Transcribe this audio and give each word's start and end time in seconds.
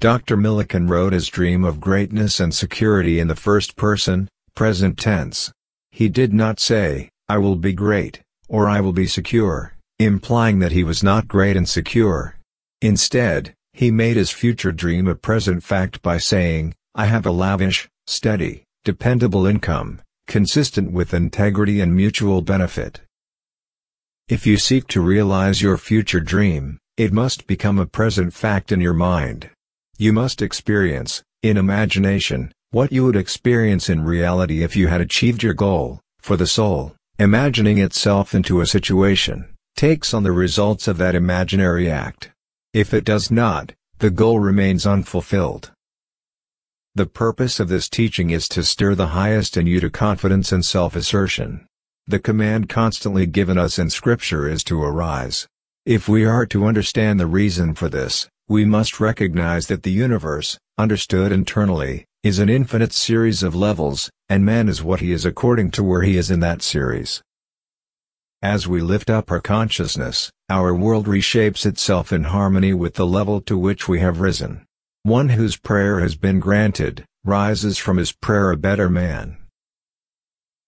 Dr. 0.00 0.36
Millikan 0.36 0.90
wrote 0.90 1.12
his 1.12 1.28
dream 1.28 1.62
of 1.62 1.80
greatness 1.80 2.40
and 2.40 2.52
security 2.52 3.20
in 3.20 3.28
the 3.28 3.36
first 3.36 3.76
person, 3.76 4.28
present 4.56 4.98
tense. 4.98 5.52
He 5.92 6.08
did 6.08 6.34
not 6.34 6.58
say, 6.58 7.10
I 7.28 7.38
will 7.38 7.54
be 7.54 7.72
great, 7.72 8.22
or 8.48 8.68
I 8.68 8.80
will 8.80 8.92
be 8.92 9.06
secure, 9.06 9.76
implying 10.00 10.58
that 10.58 10.72
he 10.72 10.82
was 10.82 11.00
not 11.00 11.28
great 11.28 11.56
and 11.56 11.68
secure. 11.68 12.34
Instead, 12.82 13.54
he 13.72 13.92
made 13.92 14.16
his 14.16 14.32
future 14.32 14.72
dream 14.72 15.06
a 15.06 15.14
present 15.14 15.62
fact 15.62 16.02
by 16.02 16.18
saying, 16.18 16.74
I 16.92 17.06
have 17.06 17.24
a 17.24 17.30
lavish, 17.30 17.88
steady, 18.08 18.64
dependable 18.84 19.46
income, 19.46 20.02
consistent 20.26 20.90
with 20.90 21.14
integrity 21.14 21.80
and 21.80 21.94
mutual 21.94 22.42
benefit. 22.42 23.00
If 24.28 24.44
you 24.44 24.56
seek 24.56 24.88
to 24.88 25.00
realize 25.00 25.62
your 25.62 25.78
future 25.78 26.18
dream, 26.18 26.78
it 26.96 27.12
must 27.12 27.46
become 27.46 27.78
a 27.78 27.86
present 27.86 28.34
fact 28.34 28.72
in 28.72 28.80
your 28.80 28.92
mind. 28.92 29.50
You 29.98 30.12
must 30.12 30.42
experience, 30.42 31.22
in 31.44 31.56
imagination, 31.56 32.50
what 32.72 32.90
you 32.90 33.04
would 33.04 33.14
experience 33.14 33.88
in 33.88 34.02
reality 34.02 34.64
if 34.64 34.74
you 34.74 34.88
had 34.88 35.00
achieved 35.00 35.44
your 35.44 35.54
goal, 35.54 36.00
for 36.18 36.36
the 36.36 36.48
soul, 36.48 36.96
imagining 37.20 37.78
itself 37.78 38.34
into 38.34 38.60
a 38.60 38.66
situation, 38.66 39.54
takes 39.76 40.12
on 40.12 40.24
the 40.24 40.32
results 40.32 40.88
of 40.88 40.98
that 40.98 41.14
imaginary 41.14 41.88
act. 41.88 42.32
If 42.74 42.92
it 42.92 43.04
does 43.04 43.30
not, 43.30 43.74
the 43.98 44.10
goal 44.10 44.40
remains 44.40 44.88
unfulfilled. 44.88 45.70
The 46.96 47.06
purpose 47.06 47.60
of 47.60 47.68
this 47.68 47.88
teaching 47.88 48.30
is 48.30 48.48
to 48.48 48.64
stir 48.64 48.96
the 48.96 49.14
highest 49.14 49.56
in 49.56 49.68
you 49.68 49.78
to 49.78 49.88
confidence 49.88 50.50
and 50.50 50.64
self-assertion. 50.64 51.64
The 52.08 52.20
command 52.20 52.68
constantly 52.68 53.26
given 53.26 53.58
us 53.58 53.80
in 53.80 53.90
Scripture 53.90 54.48
is 54.48 54.62
to 54.64 54.80
arise. 54.80 55.48
If 55.84 56.08
we 56.08 56.24
are 56.24 56.46
to 56.46 56.64
understand 56.64 57.18
the 57.18 57.26
reason 57.26 57.74
for 57.74 57.88
this, 57.88 58.28
we 58.48 58.64
must 58.64 59.00
recognize 59.00 59.66
that 59.66 59.82
the 59.82 59.90
universe, 59.90 60.56
understood 60.78 61.32
internally, 61.32 62.04
is 62.22 62.38
an 62.38 62.48
infinite 62.48 62.92
series 62.92 63.42
of 63.42 63.56
levels, 63.56 64.08
and 64.28 64.44
man 64.44 64.68
is 64.68 64.84
what 64.84 65.00
he 65.00 65.10
is 65.10 65.24
according 65.24 65.72
to 65.72 65.82
where 65.82 66.02
he 66.02 66.16
is 66.16 66.30
in 66.30 66.38
that 66.38 66.62
series. 66.62 67.24
As 68.40 68.68
we 68.68 68.80
lift 68.80 69.10
up 69.10 69.28
our 69.32 69.40
consciousness, 69.40 70.30
our 70.48 70.72
world 70.72 71.06
reshapes 71.06 71.66
itself 71.66 72.12
in 72.12 72.22
harmony 72.22 72.72
with 72.72 72.94
the 72.94 73.06
level 73.06 73.40
to 73.40 73.58
which 73.58 73.88
we 73.88 73.98
have 73.98 74.20
risen. 74.20 74.64
One 75.02 75.30
whose 75.30 75.56
prayer 75.56 75.98
has 75.98 76.14
been 76.14 76.38
granted, 76.38 77.04
rises 77.24 77.78
from 77.78 77.96
his 77.96 78.12
prayer 78.12 78.52
a 78.52 78.56
better 78.56 78.88
man. 78.88 79.38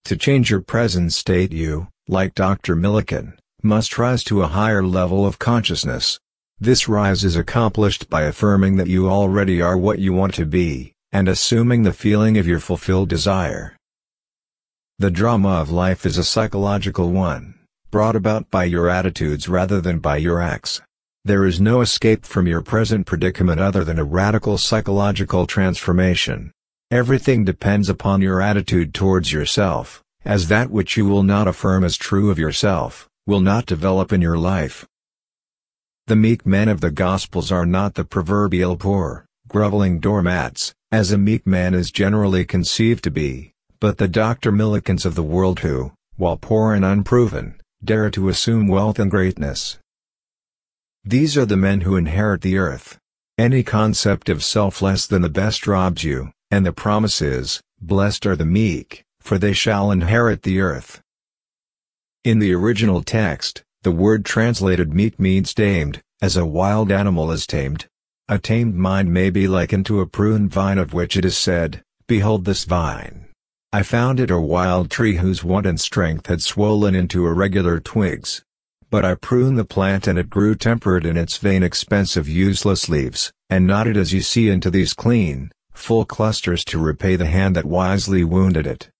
To 0.09 0.17
change 0.17 0.49
your 0.49 0.63
present 0.63 1.13
state 1.13 1.53
you, 1.53 1.89
like 2.09 2.35
Dr. 2.35 2.75
Millikan, 2.75 3.35
must 3.63 3.99
rise 3.99 4.25
to 4.25 4.41
a 4.41 4.47
higher 4.47 4.83
level 4.83 5.27
of 5.27 5.39
consciousness. 5.39 6.19
This 6.59 6.89
rise 6.89 7.25
is 7.25 7.37
accomplished 7.37 8.09
by 8.09 8.23
affirming 8.23 8.77
that 8.77 8.87
you 8.87 9.11
already 9.11 9.61
are 9.61 9.77
what 9.77 9.99
you 9.99 10.15
want 10.15 10.33
to 10.37 10.47
be, 10.47 10.95
and 11.13 11.29
assuming 11.29 11.83
the 11.83 11.93
feeling 11.93 12.39
of 12.39 12.47
your 12.47 12.59
fulfilled 12.59 13.11
desire. 13.11 13.77
The 14.99 15.11
drama 15.11 15.61
of 15.61 15.71
life 15.71 16.07
is 16.07 16.17
a 16.17 16.25
psychological 16.25 17.13
one, 17.13 17.59
brought 17.91 18.17
about 18.17 18.51
by 18.51 18.65
your 18.65 18.89
attitudes 18.89 19.47
rather 19.47 19.79
than 19.79 19.99
by 19.99 20.17
your 20.17 20.41
acts. 20.41 20.81
There 21.27 21.45
is 21.45 21.61
no 21.61 21.83
escape 21.83 22.25
from 22.25 22.47
your 22.47 22.63
present 22.63 23.05
predicament 23.05 23.61
other 23.61 23.85
than 23.85 23.99
a 23.99 24.05
radical 24.05 24.57
psychological 24.57 25.47
transformation. 25.47 26.51
Everything 26.91 27.45
depends 27.45 27.91
upon 27.91 28.23
your 28.23 28.41
attitude 28.41 28.95
towards 28.95 29.31
yourself, 29.31 30.03
as 30.25 30.49
that 30.49 30.71
which 30.71 30.97
you 30.97 31.05
will 31.05 31.23
not 31.23 31.47
affirm 31.47 31.85
as 31.85 31.99
true 31.99 32.31
of 32.31 32.39
yourself, 32.39 33.07
will 33.27 33.41
not 33.41 33.67
develop 33.67 34.11
in 34.11 34.23
your 34.23 34.39
life. 34.39 34.87
The 36.07 36.17
meek 36.17 36.47
men 36.47 36.67
of 36.67 36.81
the 36.81 36.91
Gospels 36.91 37.53
are 37.53 37.67
not 37.67 37.93
the 37.93 38.07
proverbial 38.07 38.79
poor, 38.79 39.27
groveling 39.49 40.01
doormats, 40.01 40.73
as 40.91 41.13
a 41.13 41.19
meek 41.19 41.47
man 41.47 41.75
is 41.75 41.91
generally 41.91 42.47
conceived 42.47 43.05
to 43.05 43.11
be, 43.11 43.53
but 43.81 43.99
the 43.99 44.09
Dr. 44.09 44.51
Millikans 44.51 45.05
of 45.05 45.15
the 45.15 45.23
world 45.23 45.61
who, 45.61 45.93
while 46.17 46.39
poor 46.39 46.73
and 46.73 46.87
unproven, 46.87 47.61
dare 47.85 48.09
to 48.09 48.31
assume 48.31 48.67
wealth 48.67 48.99
and 48.99 49.11
greatness. 49.11 49.79
These 51.05 51.37
are 51.37 51.45
the 51.45 51.59
men 51.59 51.83
who 51.83 51.97
inherit 51.97 52.41
the 52.41 52.57
earth. 52.57 52.97
Any 53.37 53.63
concept 53.63 54.31
of 54.31 54.43
self 54.43 54.81
less 54.81 55.07
than 55.07 55.21
the 55.21 55.29
best 55.29 55.67
robs 55.67 56.03
you, 56.03 56.33
and 56.51 56.65
the 56.65 56.73
promise 56.73 57.21
is, 57.21 57.61
Blessed 57.81 58.27
are 58.27 58.37
the 58.37 58.45
meek, 58.45 59.05
for 59.21 59.39
they 59.39 59.53
shall 59.53 59.91
inherit 59.91 60.43
the 60.43 60.61
earth. 60.61 61.01
In 62.25 62.39
the 62.39 62.53
original 62.53 63.03
text, 63.03 63.63
the 63.83 63.93
word 63.93 64.25
translated 64.25 64.93
meek 64.93 65.21
means 65.21 65.55
tamed, 65.55 66.03
as 66.21 66.37
a 66.37 66.47
wild 66.47 66.91
animal 66.91 67.31
is 67.31 67.47
tamed. 67.47 67.87
A 68.29 68.39
tamed 68.39 68.75
mind 68.75 69.13
may 69.13 69.31
be 69.31 69.47
likened 69.47 69.87
to 69.87 70.01
a 70.01 70.07
pruned 70.07 70.51
vine 70.51 70.79
of 70.79 70.93
which 70.93 71.17
it 71.17 71.25
is 71.25 71.37
said, 71.37 71.83
Behold 72.07 72.45
this 72.45 72.65
vine. 72.65 73.27
I 73.73 73.83
found 73.83 74.19
it 74.19 74.31
a 74.31 74.41
wild 74.41 74.91
tree 74.91 75.17
whose 75.17 75.45
wanton 75.45 75.79
strength 75.79 76.27
had 76.27 76.43
swollen 76.43 76.95
into 76.95 77.27
irregular 77.27 77.81
twigs. 77.81 78.43
But 78.91 79.05
I 79.05 79.15
pruned 79.15 79.59
the 79.59 79.65
plant 79.65 80.07
and 80.07 80.19
it 80.19 80.31
grew 80.31 80.55
temperate 80.55 81.05
in 81.05 81.17
its 81.17 81.37
vain 81.37 81.63
expensive 81.63 82.29
useless 82.29 82.89
leaves, 82.89 83.31
and 83.51 83.67
knotted 83.67 83.97
as 83.97 84.13
you 84.13 84.23
see 84.23 84.49
into 84.49 84.71
these 84.71 84.95
clean, 84.95 85.53
full 85.79 86.05
clusters 86.05 86.65
to 86.67 86.79
repay 86.79 87.17
the 87.17 87.27
hand 87.27 87.57
that 87.57 87.65
wisely 87.65 88.25
wounded 88.25 88.67
it. 88.67 88.91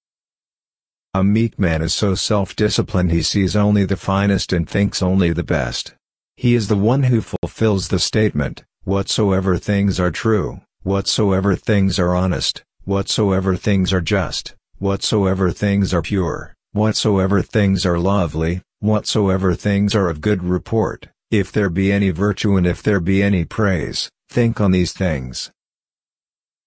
A 1.15 1.25
meek 1.25 1.59
man 1.59 1.83
is 1.83 1.95
so 1.95 2.15
self-disciplined 2.15 3.11
he 3.11 3.23
sees 3.23 3.57
only 3.57 3.85
the 3.85 3.97
finest 3.97 4.53
and 4.53 4.69
thinks 4.69 5.03
only 5.03 5.33
the 5.33 5.43
best. 5.43 5.95
He 6.37 6.55
is 6.55 6.69
the 6.69 6.77
one 6.77 7.05
who 7.05 7.21
fulfills 7.21 7.89
the 7.89 7.99
statement, 7.99 8.65
whatsoever 8.85 9.59
things 9.59 9.99
are 9.99 10.11
true, 10.11 10.61
whatsoever 10.83 11.57
things 11.57 11.99
are 11.99 12.15
honest, 12.15 12.63
whatsoever 12.85 13.57
things 13.57 13.93
are 13.93 14.01
just, 14.01 14.55
whatsoever 14.79 15.51
things 15.51 15.93
are 15.93 16.03
pure, 16.03 16.55
whatsoever 16.73 17.43
things 17.43 17.85
are 17.85 17.99
lovely, 17.99 18.63
Whatsoever 18.81 19.57
things 19.57 19.93
are 19.97 20.09
of 20.09 20.21
good 20.21 20.45
report, 20.45 21.09
if 21.33 21.51
there 21.51 21.69
be 21.69 21.91
any 21.91 22.11
virtue 22.11 22.57
and 22.57 22.65
if 22.65 22.81
there 22.81 23.01
be 23.01 23.25
any 23.25 23.45
praise, 23.45 24.09
think 24.31 24.61
on 24.61 24.71
these 24.71 24.93
things. 24.93 25.51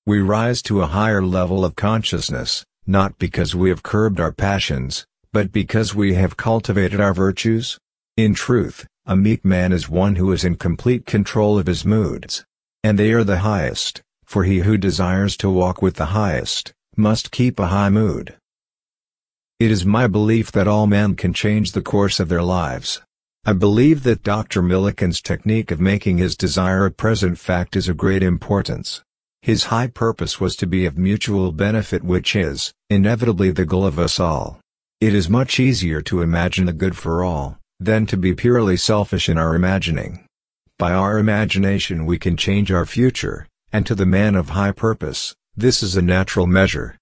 We 0.07 0.19
rise 0.19 0.63
to 0.63 0.81
a 0.81 0.88
higher 0.88 1.21
level 1.21 1.63
of 1.63 1.75
consciousness, 1.75 2.65
not 2.88 3.19
because 3.19 3.53
we 3.53 3.69
have 3.69 3.83
curbed 3.83 4.19
our 4.19 4.31
passions, 4.31 5.06
but 5.31 5.51
because 5.51 5.94
we 5.94 6.15
have 6.15 6.36
cultivated 6.36 7.00
our 7.00 7.13
virtues. 7.13 7.77
In 8.18 8.33
truth, 8.33 8.88
a 9.06 9.15
meek 9.15 9.45
man 9.45 9.71
is 9.71 9.89
one 9.89 10.15
who 10.15 10.31
is 10.31 10.44
in 10.44 10.56
complete 10.56 11.06
control 11.06 11.59
of 11.59 11.68
his 11.68 11.86
moods. 11.86 12.44
And 12.83 12.98
they 12.98 13.12
are 13.12 13.24
the 13.24 13.39
highest, 13.39 14.01
for 14.25 14.44
he 14.44 14.62
who 14.62 14.75
desires 14.75 15.38
to 15.38 15.51
walk 15.51 15.83
with 15.83 15.98
the 15.98 16.07
highest, 16.18 16.74
must 16.97 17.30
keep 17.30 17.59
a 17.59 17.68
high 17.68 17.89
mood. 17.89 18.36
It 19.59 19.69
is 19.69 19.86
my 19.86 20.07
belief 20.07 20.51
that 20.54 20.68
all 20.68 20.88
men 20.88 21.13
can 21.13 21.31
change 21.31 21.74
the 21.74 21.83
course 21.83 22.19
of 22.19 22.27
their 22.27 22.42
lives. 22.42 23.04
I 23.45 23.54
believe 23.54 24.01
that 24.01 24.24
Dr. 24.24 24.63
Millikan's 24.63 25.21
technique 25.21 25.69
of 25.69 25.80
making 25.80 26.18
his 26.18 26.36
desire 26.36 26.88
a 26.88 26.92
present 26.92 27.38
fact 27.38 27.75
is 27.75 27.88
of 27.88 27.97
great 27.97 28.24
importance. 28.24 29.04
His 29.41 29.65
high 29.65 29.88
purpose 29.88 30.39
was 30.39 30.55
to 30.57 30.67
be 30.67 30.85
of 30.85 30.99
mutual 30.99 31.51
benefit 31.51 32.03
which 32.03 32.35
is, 32.35 32.73
inevitably 32.91 33.49
the 33.49 33.65
goal 33.65 33.88
of 33.88 33.97
us 33.97 34.19
all. 34.19 34.59
It 34.99 35.15
is 35.15 35.29
much 35.29 35.59
easier 35.59 35.99
to 36.03 36.21
imagine 36.21 36.65
the 36.65 36.73
good 36.73 36.95
for 36.95 37.23
all, 37.23 37.57
than 37.79 38.05
to 38.05 38.17
be 38.17 38.35
purely 38.35 38.77
selfish 38.77 39.27
in 39.27 39.39
our 39.39 39.55
imagining. 39.55 40.25
By 40.77 40.93
our 40.93 41.17
imagination 41.17 42.05
we 42.05 42.19
can 42.19 42.38
change 42.38 42.71
our 42.71 42.85
future, 42.85 43.47
and 43.73 43.83
to 43.88 43.95
the 43.95 44.05
man 44.05 44.35
of 44.35 44.49
high 44.49 44.73
purpose, 44.73 45.35
this 45.57 45.81
is 45.81 45.97
a 45.97 46.03
natural 46.03 46.45
measure. 46.45 46.99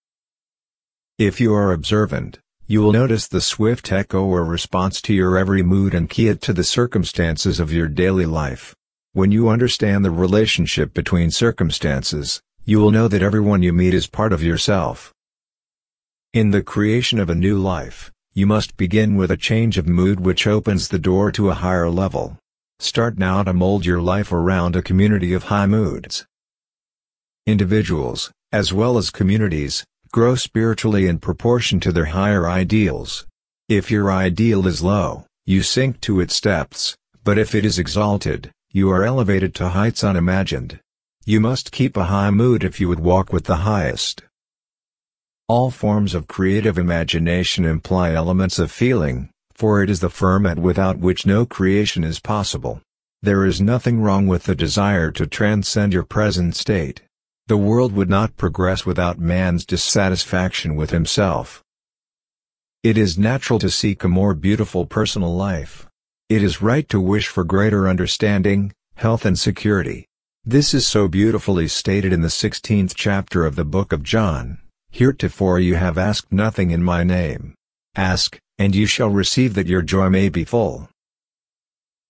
If 1.18 1.42
you 1.42 1.54
are 1.54 1.74
observant, 1.74 2.40
you 2.68 2.82
will 2.82 2.94
notice 2.94 3.28
the 3.28 3.42
swift 3.42 3.92
echo 3.92 4.24
or 4.24 4.46
response 4.46 5.02
to 5.02 5.14
your 5.14 5.38
every 5.38 5.62
mood 5.62 5.94
and 5.94 6.10
key 6.10 6.30
it 6.30 6.42
to 6.44 6.54
the 6.54 6.64
circumstances 6.64 7.60
of 7.60 7.74
your 7.74 7.90
daily 7.90 8.26
life. 8.26 8.76
When 9.14 9.32
you 9.32 9.50
understand 9.50 10.06
the 10.06 10.12
relationship 10.12 10.94
between 10.94 11.32
circumstances, 11.32 12.42
you 12.64 12.78
will 12.80 12.92
know 12.92 13.08
that 13.08 13.24
everyone 13.24 13.64
you 13.64 13.74
meet 13.74 13.96
is 13.96 14.06
part 14.06 14.32
of 14.32 14.44
yourself. 14.44 15.12
In 16.32 16.52
the 16.52 16.62
creation 16.62 17.18
of 17.18 17.28
a 17.28 17.34
new 17.34 17.58
life, 17.58 18.12
you 18.36 18.46
must 18.46 18.78
begin 18.78 19.16
with 19.16 19.32
a 19.32 19.36
change 19.36 19.80
of 19.80 19.88
mood 19.88 20.20
which 20.20 20.46
opens 20.46 20.90
the 20.90 21.00
door 21.00 21.32
to 21.32 21.50
a 21.50 21.56
higher 21.56 21.90
level. 21.90 22.38
Start 22.78 23.18
now 23.18 23.42
to 23.42 23.52
mold 23.52 23.84
your 23.84 24.00
life 24.00 24.32
around 24.32 24.76
a 24.76 24.84
community 24.84 25.34
of 25.34 25.46
high 25.46 25.66
moods. 25.66 26.28
Individuals, 27.48 28.32
as 28.52 28.72
well 28.72 28.96
as 28.96 29.10
communities, 29.10 29.84
grow 30.12 30.36
spiritually 30.36 31.08
in 31.08 31.18
proportion 31.18 31.80
to 31.80 31.92
their 31.92 32.14
higher 32.14 32.48
ideals. 32.48 33.26
If 33.68 33.90
your 33.90 34.12
ideal 34.12 34.68
is 34.68 34.84
low, 34.84 35.26
you 35.48 35.64
sink 35.64 36.00
to 36.02 36.20
its 36.20 36.40
depths, 36.40 36.96
but 37.24 37.40
if 37.40 37.56
it 37.56 37.66
is 37.66 37.80
exalted, 37.80 38.52
you 38.72 38.92
are 38.92 39.04
elevated 39.04 39.56
to 39.56 39.70
heights 39.70 40.04
unimagined. 40.04 40.80
You 41.26 41.40
must 41.40 41.72
keep 41.72 41.98
a 41.98 42.06
high 42.06 42.30
mood 42.30 42.64
if 42.64 42.80
you 42.80 42.88
would 42.88 43.00
walk 43.00 43.34
with 43.34 43.46
the 43.46 43.58
highest. 43.58 44.22
All 45.48 45.72
forms 45.72 46.14
of 46.14 46.28
creative 46.28 46.78
imagination 46.78 47.66
imply 47.66 48.14
elements 48.14 48.60
of 48.60 48.72
feeling, 48.72 49.32
for 49.56 49.82
it 49.82 49.90
is 49.90 50.02
the 50.02 50.10
ferment 50.12 50.60
without 50.60 51.00
which 51.00 51.26
no 51.26 51.48
creation 51.48 52.04
is 52.04 52.20
possible. 52.20 52.80
There 53.24 53.44
is 53.44 53.60
nothing 53.60 54.02
wrong 54.02 54.28
with 54.28 54.44
the 54.44 54.54
desire 54.54 55.10
to 55.14 55.26
transcend 55.26 55.92
your 55.92 56.04
present 56.04 56.56
state. 56.56 57.02
The 57.48 57.58
world 57.58 57.94
would 57.94 58.10
not 58.10 58.38
progress 58.38 58.86
without 58.86 59.18
man's 59.18 59.66
dissatisfaction 59.66 60.76
with 60.76 60.92
himself. 60.92 61.64
It 62.84 63.00
is 63.00 63.18
natural 63.18 63.58
to 63.58 63.72
seek 63.72 64.04
a 64.04 64.08
more 64.08 64.36
beautiful 64.36 64.86
personal 64.86 65.36
life. 65.36 65.89
It 66.30 66.44
is 66.44 66.62
right 66.62 66.88
to 66.90 67.02
wish 67.02 67.28
for 67.28 67.44
greater 67.44 67.90
understanding, 67.90 68.72
health 68.94 69.26
and 69.26 69.38
security. 69.38 70.06
This 70.46 70.76
is 70.76 70.86
so 70.86 71.08
beautifully 71.08 71.68
stated 71.68 72.14
in 72.14 72.22
the 72.22 72.28
16th 72.28 72.94
chapter 72.94 73.48
of 73.48 73.56
the 73.56 73.66
book 73.66 73.92
of 73.92 74.04
John, 74.04 74.60
Heretofore 74.92 75.60
you 75.60 75.74
have 75.74 75.98
asked 75.98 76.32
nothing 76.32 76.70
in 76.70 76.84
my 76.84 77.04
name. 77.04 77.56
Ask, 77.96 78.38
and 78.60 78.76
you 78.76 78.86
shall 78.86 79.10
receive 79.10 79.56
that 79.56 79.66
your 79.66 79.82
joy 79.82 80.10
may 80.10 80.30
be 80.30 80.44
full. 80.44 80.88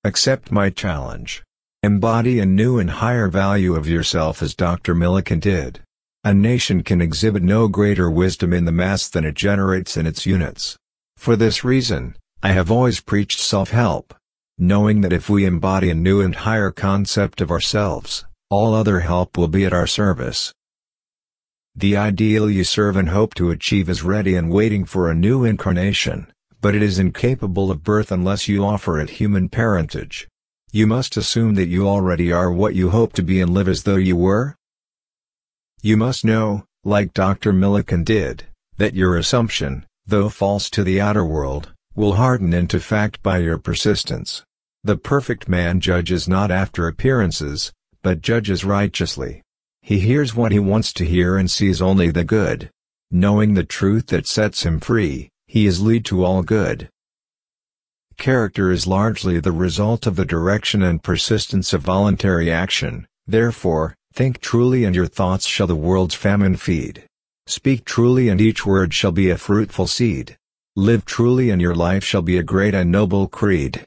Accept 0.03 0.51
my 0.51 0.69
challenge. 0.69 1.41
Embody 1.81 2.41
a 2.41 2.45
new 2.45 2.77
and 2.77 2.89
higher 2.89 3.29
value 3.29 3.73
of 3.73 3.87
yourself 3.87 4.43
as 4.43 4.53
Dr. 4.53 4.93
Millikan 4.93 5.39
did. 5.39 5.79
A 6.25 6.33
nation 6.33 6.83
can 6.83 6.99
exhibit 6.99 7.41
no 7.41 7.69
greater 7.69 8.11
wisdom 8.11 8.51
in 8.51 8.65
the 8.65 8.73
mass 8.73 9.07
than 9.07 9.23
it 9.23 9.35
generates 9.35 9.95
in 9.95 10.05
its 10.05 10.25
units. 10.25 10.75
For 11.15 11.37
this 11.37 11.63
reason, 11.63 12.15
I 12.41 12.53
have 12.53 12.71
always 12.71 13.01
preached 13.01 13.41
self-help. 13.41 14.13
Knowing 14.57 15.01
that 15.01 15.11
if 15.11 15.29
we 15.29 15.45
embody 15.45 15.89
a 15.89 15.93
new 15.93 16.21
and 16.21 16.33
higher 16.33 16.71
concept 16.71 17.41
of 17.41 17.51
ourselves, 17.51 18.23
all 18.49 18.73
other 18.73 19.01
help 19.01 19.37
will 19.37 19.49
be 19.49 19.65
at 19.65 19.73
our 19.73 19.87
service. 19.87 20.53
The 21.75 21.97
ideal 21.97 22.49
you 22.49 22.63
serve 22.63 22.95
and 22.95 23.09
hope 23.09 23.33
to 23.35 23.51
achieve 23.51 23.89
is 23.89 24.03
ready 24.03 24.35
and 24.35 24.49
waiting 24.49 24.85
for 24.85 25.09
a 25.09 25.15
new 25.15 25.43
incarnation, 25.43 26.31
but 26.61 26.75
it 26.75 26.81
is 26.81 26.97
incapable 26.97 27.71
of 27.71 27.83
birth 27.83 28.09
unless 28.09 28.47
you 28.47 28.63
offer 28.63 29.01
it 29.01 29.09
human 29.11 29.49
parentage. 29.49 30.29
You 30.71 30.87
must 30.87 31.17
assume 31.17 31.55
that 31.55 31.67
you 31.67 31.89
already 31.89 32.31
are 32.31 32.51
what 32.51 32.73
you 32.73 32.89
hope 32.89 33.11
to 33.13 33.23
be 33.23 33.41
and 33.41 33.53
live 33.53 33.67
as 33.67 33.83
though 33.83 33.97
you 33.97 34.15
were. 34.15 34.55
You 35.81 35.97
must 35.97 36.23
know, 36.23 36.63
like 36.85 37.13
Dr. 37.13 37.51
Millikan 37.51 38.05
did, 38.05 38.45
that 38.77 38.93
your 38.93 39.17
assumption, 39.17 39.85
though 40.05 40.29
false 40.29 40.69
to 40.69 40.85
the 40.85 41.01
outer 41.01 41.25
world, 41.25 41.73
will 41.99 42.13
harden 42.13 42.53
into 42.53 42.79
fact 42.79 43.21
by 43.21 43.39
your 43.39 43.57
persistence. 43.57 44.41
The 44.85 44.95
perfect 44.95 45.49
man 45.49 45.81
judges 45.81 46.29
not 46.29 46.49
after 46.49 46.87
appearances, 46.87 47.73
but 48.01 48.21
judges 48.21 48.63
righteously. 48.63 49.41
He 49.81 49.99
hears 49.99 50.33
what 50.33 50.53
he 50.53 50.59
wants 50.59 50.93
to 50.93 51.03
hear 51.03 51.35
and 51.35 51.51
sees 51.51 51.81
only 51.81 52.09
the 52.09 52.23
good. 52.23 52.69
Knowing 53.11 53.53
the 53.53 53.65
truth 53.65 54.07
that 54.07 54.27
sets 54.27 54.63
him 54.63 54.79
free, 54.79 55.27
he 55.47 55.65
is 55.65 55.81
lead 55.81 56.05
to 56.05 56.23
all 56.23 56.41
good. 56.41 56.87
Character 58.15 58.71
is 58.71 58.87
largely 58.87 59.41
the 59.41 59.51
result 59.51 60.07
of 60.07 60.15
the 60.15 60.23
direction 60.23 60.81
and 60.81 61.03
persistence 61.03 61.73
of 61.73 61.81
voluntary 61.81 62.49
action, 62.49 63.07
therefore, 63.27 63.93
think 64.13 64.39
truly 64.39 64.85
and 64.85 64.95
your 64.95 65.05
thoughts 65.05 65.45
shall 65.45 65.67
the 65.67 65.75
world's 65.75 66.15
famine 66.15 66.55
feed. 66.55 67.03
Speak 67.45 67.83
truly 67.83 68.29
and 68.29 68.39
each 68.39 68.65
word 68.65 68.93
shall 68.93 69.11
be 69.11 69.29
a 69.29 69.37
fruitful 69.37 69.87
seed. 69.87 70.37
Live 70.75 71.03
truly 71.03 71.49
and 71.49 71.59
your 71.59 71.73
life 71.73 72.03
shall 72.03 72.21
be 72.21 72.37
a 72.37 72.43
great 72.43 72.75
and 72.75 72.91
noble 72.91 73.27
creed. 73.27 73.85